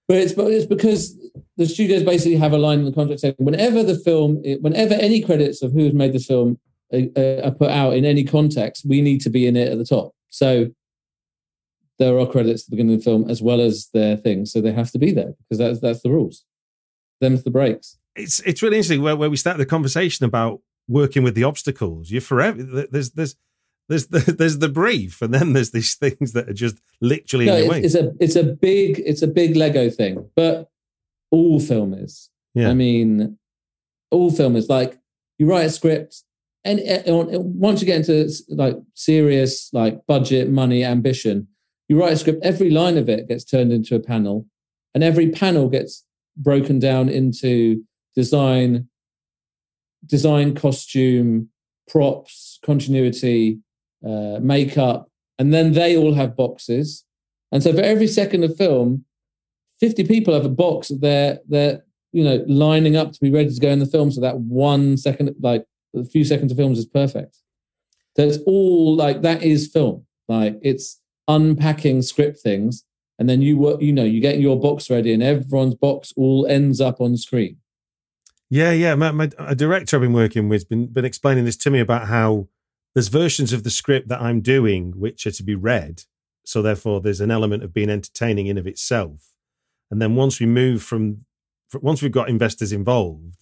[0.07, 1.17] But it's but it's because
[1.57, 5.21] the studios basically have a line in the contract saying whenever the film, whenever any
[5.21, 6.59] credits of who's made the film
[6.93, 9.77] Uh, uh, are put out in any context, we need to be in it at
[9.77, 10.13] the top.
[10.29, 10.71] So
[11.99, 14.59] there are credits at the beginning of the film as well as their things, so
[14.59, 16.45] they have to be there because that's that's the rules.
[17.19, 17.97] Them's the breaks.
[18.15, 22.11] It's it's really interesting where, where we start the conversation about working with the obstacles.
[22.11, 23.35] You're forever there's there's
[23.87, 27.55] there's the, there's the brief, and then there's these things that are just literally no,
[27.55, 27.81] in the it's, way.
[27.81, 30.69] It's a it's a big it's a big Lego thing, but
[31.29, 32.29] all film is.
[32.53, 32.69] Yeah.
[32.69, 33.37] I mean,
[34.09, 34.99] all film is like
[35.37, 36.23] you write a script,
[36.63, 41.47] and, and once you get into like serious like budget, money, ambition,
[41.87, 44.45] you write a script, every line of it gets turned into a panel,
[44.93, 46.05] and every panel gets
[46.37, 47.83] broken down into
[48.15, 48.87] design,
[50.05, 51.49] design, costume,
[51.89, 53.59] props, continuity,
[54.05, 57.03] uh, makeup, and then they all have boxes.
[57.51, 59.05] And so for every second of film,
[59.79, 63.49] 50 people have a box that they're, they're you know, lining up to be ready
[63.49, 64.11] to go in the film.
[64.11, 67.37] So that one second, like a few seconds of films is perfect.
[68.15, 70.05] It's all like that is film.
[70.27, 72.83] Like it's unpacking script things,
[73.17, 76.45] and then you work, you know, you get your box ready, and everyone's box all
[76.47, 77.57] ends up on screen.
[78.49, 78.95] Yeah, yeah.
[78.95, 82.07] My, my a director I've been working with been been explaining this to me about
[82.07, 82.47] how
[82.93, 86.03] there's versions of the script that I'm doing which are to be read,
[86.43, 89.29] so therefore there's an element of being entertaining in of itself.
[89.89, 91.25] And then once we move from,
[91.81, 93.37] once we've got investors involved,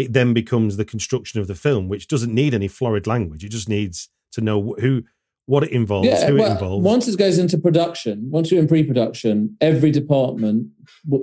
[0.00, 3.44] it then becomes the construction of the film, which doesn't need any florid language.
[3.44, 5.02] It just needs to know who
[5.46, 6.84] what it involves, yeah, who well, it involves.
[6.84, 10.68] Once it goes into production, once you're in pre-production, every department,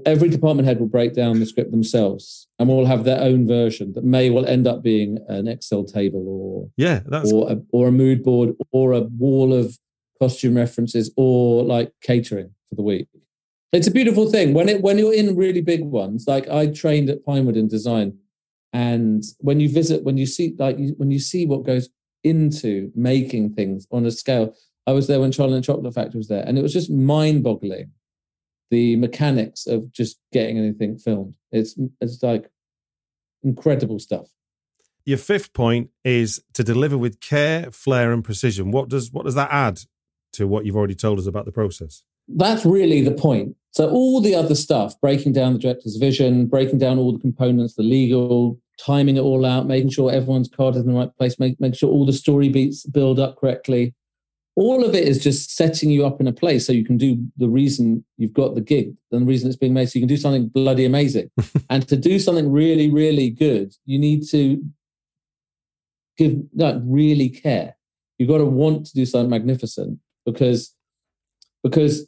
[0.06, 3.94] every department head will break down the script themselves, and will have their own version
[3.94, 7.88] that may well end up being an Excel table or yeah, that's or a, or
[7.88, 9.78] a mood board or a wall of
[10.20, 13.08] costume references or like catering for the week.
[13.72, 16.26] It's a beautiful thing when it when you're in really big ones.
[16.28, 18.18] Like I trained at Pinewood in design,
[18.74, 21.90] and when you visit, when you see like when you see what goes
[22.24, 24.56] into making things on a scale.
[24.86, 26.90] I was there when Charlie and the Chocolate Factory was there, and it was just
[26.90, 27.92] mind boggling
[28.70, 31.36] the mechanics of just getting anything filmed.
[31.52, 32.50] It's it's like
[33.44, 34.28] incredible stuff.
[35.06, 38.72] Your fifth point is to deliver with care, flair, and precision.
[38.72, 39.82] What does what does that add
[40.34, 42.04] to what you've already told us about the process?
[42.28, 43.56] That's really the point.
[43.78, 47.76] So all the other stuff, breaking down the director's vision, breaking down all the components,
[47.76, 51.38] the legal, timing it all out, making sure everyone's card is in the right place,
[51.38, 53.94] make, make sure all the story beats build up correctly.
[54.56, 57.24] All of it is just setting you up in a place so you can do
[57.38, 59.92] the reason you've got the gig and the reason it's being made.
[59.92, 61.30] So you can do something bloody amazing.
[61.70, 64.60] and to do something really, really good, you need to
[66.18, 67.76] give like really care.
[68.18, 70.74] You've got to want to do something magnificent because
[71.64, 72.08] because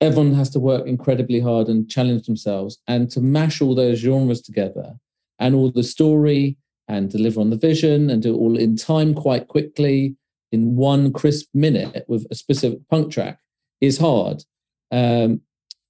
[0.00, 2.78] everyone has to work incredibly hard and challenge themselves.
[2.86, 4.94] And to mash all those genres together
[5.38, 6.56] and all the story
[6.88, 10.16] and deliver on the vision and do it all in time quite quickly
[10.52, 13.38] in one crisp minute with a specific punk track
[13.80, 14.44] is hard.
[14.90, 15.40] Um,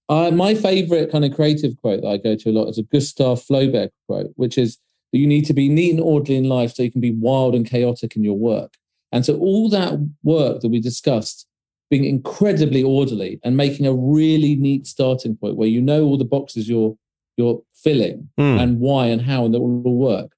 [0.09, 2.83] I, my favorite kind of creative quote that I go to a lot is a
[2.83, 4.79] Gustave Flaubert quote, which is
[5.13, 7.55] that you need to be neat and orderly in life so you can be wild
[7.55, 8.75] and chaotic in your work.
[9.13, 11.47] And so all that work that we discussed,
[11.91, 16.25] being incredibly orderly and making a really neat starting point where you know all the
[16.25, 16.97] boxes you're
[17.37, 18.61] you're filling mm.
[18.61, 20.33] and why and how and that will all work.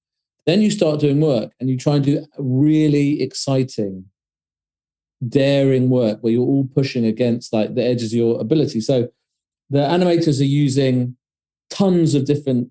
[0.47, 4.07] Then you start doing work and you try and do really exciting,
[5.27, 8.81] daring work where you're all pushing against like the edges of your ability.
[8.81, 9.09] So
[9.71, 11.17] the animators are using
[11.71, 12.69] tons of different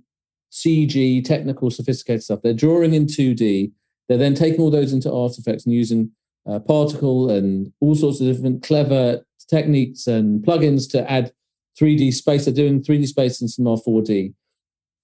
[0.51, 2.39] CG, technical, sophisticated stuff.
[2.41, 3.71] They're drawing in 2D.
[4.09, 6.11] They're then taking all those into After Effects and using
[6.49, 11.31] uh, particle and all sorts of different clever techniques and plugins to add
[11.79, 12.45] 3D space.
[12.45, 14.33] They're doing 3D space in Cinema 4D.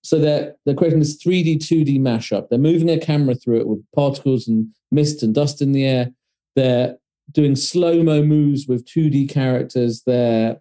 [0.03, 2.49] So they're they're creating this 3D 2D mashup.
[2.49, 6.11] They're moving a camera through it with particles and mist and dust in the air.
[6.55, 6.97] They're
[7.31, 10.03] doing slow mo moves with 2D characters.
[10.05, 10.57] They're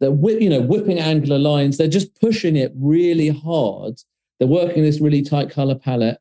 [0.00, 1.78] they're whip, you know whipping angular lines.
[1.78, 3.94] They're just pushing it really hard.
[4.38, 6.18] They're working this really tight color palette.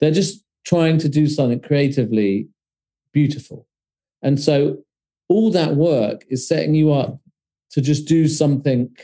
[0.00, 2.48] They're just trying to do something creatively
[3.12, 3.66] beautiful.
[4.22, 4.84] And so
[5.28, 7.18] all that work is setting you up
[7.70, 8.94] to just do something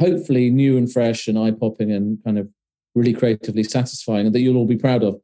[0.00, 2.48] hopefully new and fresh and eye popping and kind of
[2.94, 5.20] really creatively satisfying and that you'll all be proud of.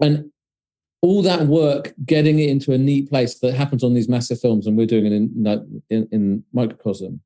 [0.00, 0.30] And
[1.02, 4.66] all that work getting it into a neat place that happens on these massive films,
[4.66, 7.20] and we're doing it in in, in microcosm.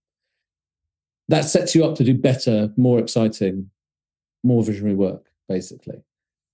[1.29, 3.71] That sets you up to do better, more exciting,
[4.43, 6.03] more visionary work, basically.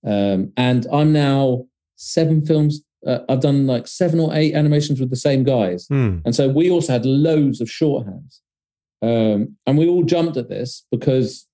[0.05, 2.81] Um, and I'm now seven films.
[3.05, 6.21] Uh, I've done like seven or eight animations with the same guys, Mm.
[6.25, 8.39] and so we also had loads of shorthands.
[9.01, 11.47] Um, and we all jumped at this because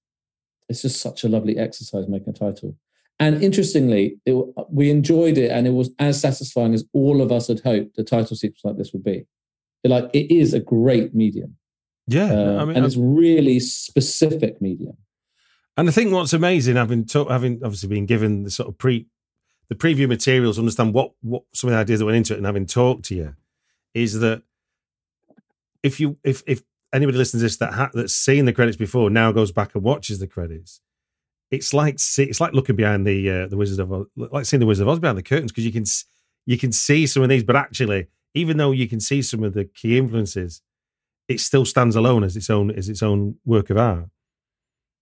[0.67, 2.75] it's just such a lovely exercise making a title.
[3.19, 4.35] And interestingly, it,
[4.69, 8.03] we enjoyed it, and it was as satisfying as all of us had hoped the
[8.03, 9.25] title sequence like this would be.
[9.85, 11.55] Like it is a great medium,
[12.07, 14.97] Yeah, uh, I mean, and it's really specific medium.
[15.77, 19.05] And I think what's amazing, having having obviously been given the sort of pre
[19.69, 22.45] the preview materials, understand what what some of the ideas that went into it, and
[22.45, 23.35] having talked to you,
[23.93, 24.41] is that
[25.83, 29.09] if you if if anybody listens to this that ha- that's seen the credits before
[29.11, 30.81] now goes back and watches the credits,
[31.51, 34.59] it's like see, it's like looking behind the uh, the Wizard of Oz, like seeing
[34.59, 35.85] the Wizard of Oz behind the curtains because you can
[36.47, 39.53] you can see some of these, but actually, even though you can see some of
[39.53, 40.61] the key influences,
[41.27, 44.09] it still stands alone as its own as its own work of art.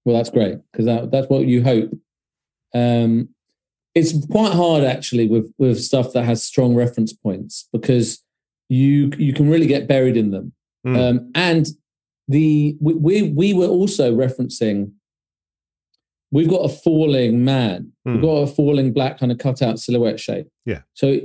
[0.05, 1.91] Well, that's great because that, that's what you hope.
[2.73, 3.29] Um,
[3.95, 8.21] it's quite hard actually with with stuff that has strong reference points because
[8.69, 10.53] you you can really get buried in them.
[10.85, 11.09] Mm.
[11.09, 11.67] Um, and
[12.27, 14.91] the we, we we were also referencing.
[16.31, 17.93] We've got a falling man.
[18.03, 18.21] We've Mm.
[18.21, 20.47] got a falling black kind of cutout silhouette shape.
[20.65, 20.81] Yeah.
[20.93, 21.21] So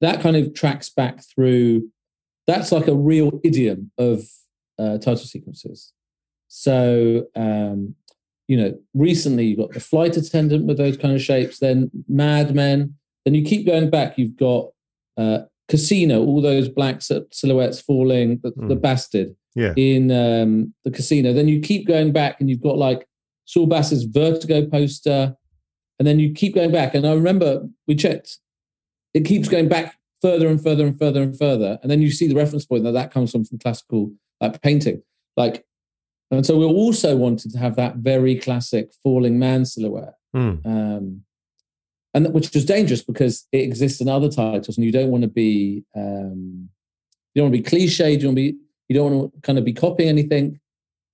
[0.00, 1.90] that kind of tracks back through.
[2.46, 4.22] That's like a real idiom of
[4.78, 5.92] uh, title sequences.
[6.48, 7.94] So um,
[8.52, 8.72] you know,
[9.08, 12.94] recently you've got the flight attendant with those kind of shapes, then Mad Men.
[13.24, 14.62] Then you keep going back, you've got
[15.16, 15.38] uh,
[15.68, 16.96] Casino, all those black
[17.38, 18.82] silhouettes falling, the, the Mm.
[18.82, 19.74] bastard Yeah.
[19.76, 21.32] in um, the casino.
[21.32, 23.06] Then you keep going back and you've got like
[23.46, 25.34] Saul Bass's Vertigo poster.
[25.98, 26.94] And then you keep going back.
[26.96, 28.38] And I remember we checked,
[29.14, 31.78] it keeps going back further and further and further and further.
[31.82, 35.02] And then you see the reference point that that comes from from classical like painting.
[35.36, 35.64] Like,
[36.36, 40.64] and so we also wanted to have that very classic falling man silhouette Mm.
[40.66, 41.22] um,
[42.14, 45.22] and that- which was dangerous because it exists in other titles, and you don't want
[45.22, 46.68] to be um,
[47.34, 48.10] you don't want to be cliched.
[48.12, 48.56] You don't be
[48.88, 50.58] you don't want to kind of be copying anything.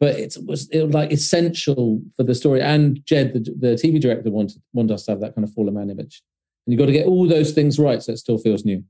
[0.00, 2.60] But it was it was like essential for the story.
[2.62, 5.74] And Jed, the, the TV director, wanted wanted us to have that kind of fallen
[5.74, 6.22] man image.
[6.66, 8.84] And you've got to get all those things right so it still feels new.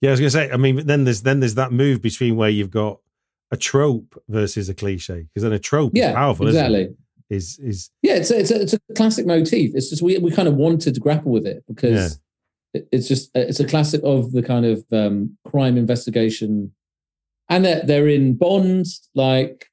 [0.00, 0.50] Yeah, I was going to say.
[0.50, 3.00] I mean, then there's then there's that move between where you've got
[3.50, 6.82] a trope versus a cliche, because then a trope is Yeah, powerful, exactly.
[6.82, 6.98] isn't it?
[7.34, 9.74] Is is Yeah, it's a, it's a, it's a classic motif.
[9.74, 12.18] It's just we we kind of wanted to grapple with it because
[12.74, 16.72] it, it's just it's a classic of the kind of um, crime investigation,
[17.48, 18.86] and they're they're in Bond.
[19.14, 19.66] Like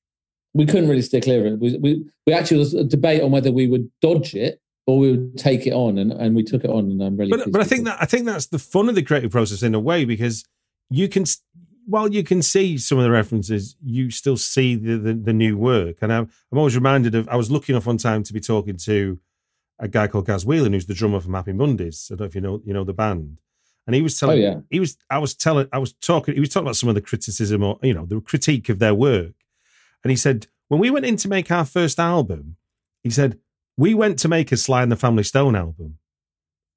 [0.54, 1.60] we couldn't really steer clear of it.
[1.60, 5.12] We we, we actually was a debate on whether we would dodge it or we
[5.12, 7.32] would take it on, and, and we took it on, and I'm really.
[7.32, 9.74] but but I think that I think that's the fun of the creative process in
[9.74, 10.44] a way because
[10.90, 11.26] you can
[11.86, 15.58] while you can see some of the references, you still see the the, the new
[15.58, 15.98] work.
[16.02, 18.78] And I'm I'm always reminded of I was lucky enough one time to be talking
[18.78, 19.20] to
[19.80, 22.10] a guy called Gaz Whelan, who's the drummer from Happy Mondays.
[22.12, 23.40] I don't know if you know you know the band.
[23.88, 24.60] And he was telling Oh, yeah.
[24.70, 27.02] he was I was telling I was talking he was talking about some of the
[27.02, 29.34] criticism or you know the critique of their work.
[30.04, 32.56] And he said when we went in to make our first album,
[33.04, 33.38] he said
[33.78, 35.98] we went to make a Sly and the Family Stone album,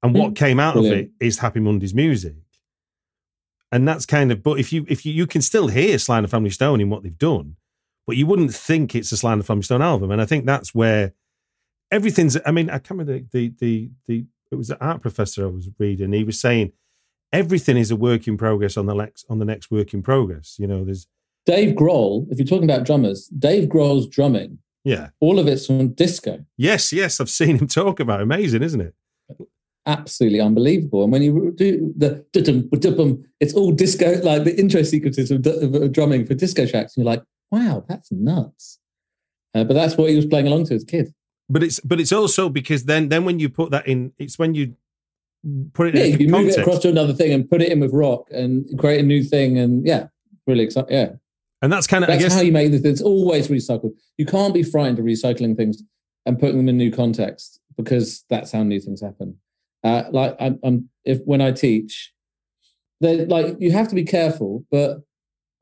[0.03, 0.35] and what Mm.
[0.35, 2.35] came out of it is Happy Mondays music.
[3.71, 6.23] And that's kind of, but if you if you you can still hear Sly and
[6.23, 7.55] the Family Stone in what they've done,
[8.07, 10.09] but you wouldn't think it's a Sly and the Family Stone album.
[10.09, 11.13] And I think that's where
[11.91, 12.37] everything's.
[12.45, 15.49] I mean, I can't remember the the the, the it was an art professor I
[15.49, 16.13] was reading.
[16.13, 16.71] He was saying
[17.31, 20.55] everything is a work in progress on the next on the next work in progress.
[20.57, 21.07] You know, there's
[21.45, 22.25] Dave Grohl.
[22.31, 26.43] If you're talking about drummers, Dave Grohl's drumming, yeah, all of it's from disco.
[26.57, 27.19] yes, yes.
[27.19, 28.21] I've seen him talk about.
[28.21, 28.23] it.
[28.23, 28.95] Amazing, isn't it?
[29.89, 31.03] Absolutely unbelievable.
[31.03, 32.23] And when you do the
[33.39, 37.11] it's all disco, like the intro sequences of, of drumming for disco tracks, and you're
[37.13, 38.79] like, wow, that's nuts.
[39.55, 41.13] Uh, but that's what he was playing along to as a kid.
[41.49, 44.53] But it's but it's also because then then when you put that in, it's when
[44.53, 44.75] you
[45.73, 46.57] put it Yeah, in you move context.
[46.59, 49.23] it across to another thing and put it in with rock and create a new
[49.23, 49.57] thing.
[49.57, 50.07] And yeah,
[50.45, 50.95] really exciting.
[50.95, 51.09] Yeah,
[51.63, 52.83] and that's kind of I that's guess how you make this.
[52.83, 53.93] It's always recycled.
[54.19, 55.81] You can't be frightened of recycling things
[56.27, 59.37] and putting them in new context because that's how new things happen.
[59.83, 62.13] Uh, like I'm, I'm, if when I teach,
[63.01, 64.99] they like you have to be careful, but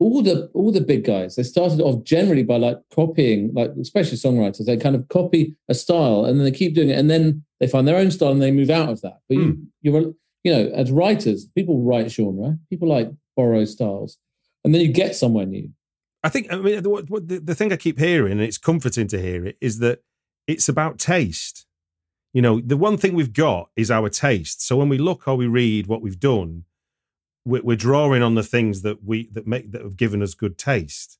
[0.00, 4.16] all the all the big guys they started off generally by like copying, like especially
[4.16, 7.44] songwriters, they kind of copy a style and then they keep doing it, and then
[7.60, 9.18] they find their own style and they move out of that.
[9.28, 10.12] But you, you're,
[10.44, 14.18] you know, as writers, people write genre, people like borrow styles,
[14.64, 15.70] and then you get somewhere new.
[16.24, 19.20] I think I mean the, the, the thing I keep hearing, and it's comforting to
[19.20, 20.00] hear it, is that
[20.46, 21.66] it's about taste.
[22.34, 24.62] You know, the one thing we've got is our taste.
[24.66, 26.64] So when we look or we read what we've done,
[27.44, 30.58] we're, we're drawing on the things that we that make that have given us good
[30.58, 31.18] taste.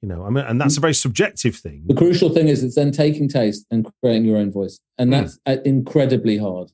[0.00, 1.84] You know, I mean, and that's a very subjective thing.
[1.86, 5.20] The crucial thing is it's then taking taste and creating your own voice, and Hmm.
[5.22, 6.70] that's uh, incredibly hard.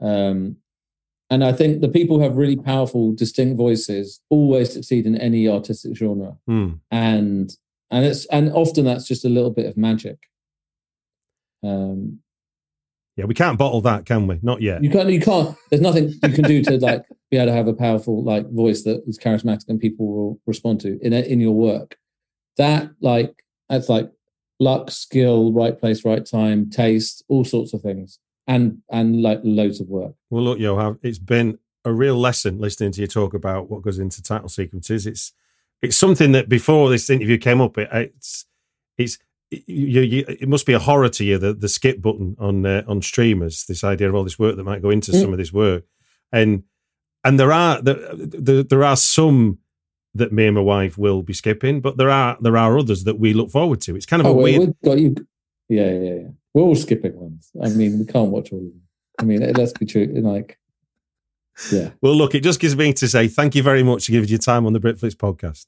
[0.00, 0.56] Um,
[1.28, 5.48] and I think the people who have really powerful, distinct voices always succeed in any
[5.48, 6.74] artistic genre, Hmm.
[6.90, 7.54] and
[7.90, 10.18] and it's and often that's just a little bit of magic.
[11.62, 12.20] Um,
[13.16, 14.38] Yeah, we can't bottle that, can we?
[14.42, 14.82] Not yet.
[14.82, 17.68] you can't you can't there's nothing you can do to like be able to have
[17.68, 21.40] a powerful like voice that is charismatic and people will respond to in a, in
[21.40, 21.96] your work
[22.56, 24.10] that like that's like
[24.60, 29.80] luck skill right place right time taste all sorts of things and and like loads
[29.80, 33.70] of work Well, look, Yoav, it's been a real lesson listening to you talk about
[33.70, 35.06] what goes into title sequences.
[35.06, 35.32] It's
[35.80, 38.46] it's something that before this interview came up, it, it's
[38.98, 39.18] it's
[39.66, 42.82] you, you, it must be a horror to you the the skip button on uh,
[42.88, 43.64] on streamers.
[43.66, 45.20] This idea of all this work that might go into Mm.
[45.20, 45.84] some of this work,
[46.32, 46.62] and
[47.24, 49.58] and there are there, there, there are some
[50.14, 53.18] that me and my wife will be skipping, but there are there are others that
[53.18, 53.96] we look forward to.
[53.96, 54.60] It's kind of oh a we- weird.
[54.60, 55.14] we've got you
[55.68, 58.82] yeah yeah yeah we're all skipping ones i mean we can't watch all of them
[59.20, 60.58] i mean let's be true like
[61.70, 64.28] yeah Well, look, it just gives me to say thank you very much for giving
[64.28, 65.64] your time on the Britflicks podcast.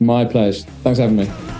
[0.00, 1.59] my pleasure thanks for having me